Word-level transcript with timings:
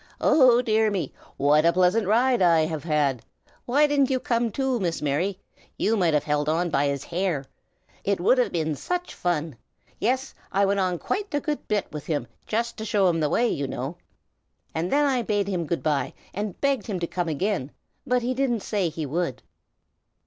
"Oh, 0.19 0.63
dear 0.63 0.89
me! 0.89 1.13
what 1.37 1.63
a 1.63 1.71
pleasant 1.71 2.07
ride 2.07 2.41
I 2.41 2.61
have 2.61 2.83
had! 2.85 3.21
Why 3.67 3.85
didn't 3.85 4.09
you 4.09 4.19
come 4.19 4.49
too, 4.51 4.79
Miss 4.79 4.99
Mary? 4.99 5.39
You 5.77 5.95
might 5.95 6.15
have 6.15 6.23
held 6.23 6.49
on 6.49 6.71
by 6.71 6.87
his 6.87 7.03
hair. 7.03 7.45
It 8.03 8.19
would 8.19 8.39
have 8.39 8.51
been 8.51 8.73
such 8.73 9.13
fun! 9.13 9.55
Yes, 9.99 10.33
I 10.51 10.65
went 10.65 10.79
on 10.79 10.97
quite 10.97 11.31
a 11.35 11.39
good 11.39 11.67
bit 11.67 11.85
with 11.91 12.07
him, 12.07 12.25
just 12.47 12.77
to 12.77 12.83
show 12.85 13.07
him 13.09 13.19
the 13.19 13.29
way, 13.29 13.47
you 13.47 13.67
know. 13.67 13.95
And 14.73 14.91
then 14.91 15.05
I 15.05 15.21
bade 15.21 15.47
him 15.47 15.67
good 15.67 15.83
by, 15.83 16.13
and 16.33 16.59
begged 16.59 16.87
him 16.87 16.99
to 16.99 17.05
come 17.05 17.27
again; 17.27 17.69
but 18.07 18.23
he 18.23 18.33
didn't 18.33 18.61
say 18.61 18.89
he 18.89 19.05
would." 19.05 19.43